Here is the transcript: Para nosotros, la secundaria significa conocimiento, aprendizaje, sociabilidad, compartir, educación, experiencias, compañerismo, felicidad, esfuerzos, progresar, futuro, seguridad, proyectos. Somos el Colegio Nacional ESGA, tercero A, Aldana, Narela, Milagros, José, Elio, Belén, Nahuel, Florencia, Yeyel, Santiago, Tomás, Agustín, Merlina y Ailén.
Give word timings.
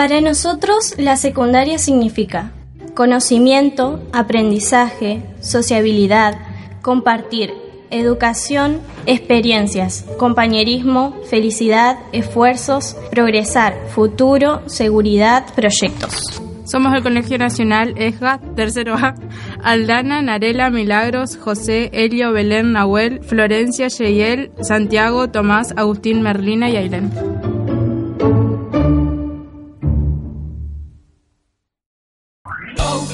Para 0.00 0.22
nosotros, 0.22 0.94
la 0.96 1.16
secundaria 1.16 1.76
significa 1.76 2.52
conocimiento, 2.94 4.02
aprendizaje, 4.14 5.22
sociabilidad, 5.40 6.38
compartir, 6.80 7.52
educación, 7.90 8.80
experiencias, 9.04 10.06
compañerismo, 10.18 11.14
felicidad, 11.28 11.98
esfuerzos, 12.12 12.96
progresar, 13.10 13.74
futuro, 13.90 14.62
seguridad, 14.64 15.44
proyectos. 15.54 16.40
Somos 16.64 16.94
el 16.94 17.02
Colegio 17.02 17.36
Nacional 17.36 17.92
ESGA, 17.98 18.40
tercero 18.56 18.94
A, 18.94 19.14
Aldana, 19.62 20.22
Narela, 20.22 20.70
Milagros, 20.70 21.36
José, 21.36 21.90
Elio, 21.92 22.32
Belén, 22.32 22.72
Nahuel, 22.72 23.22
Florencia, 23.22 23.88
Yeyel, 23.88 24.50
Santiago, 24.62 25.28
Tomás, 25.28 25.74
Agustín, 25.76 26.22
Merlina 26.22 26.70
y 26.70 26.76
Ailén. 26.78 27.10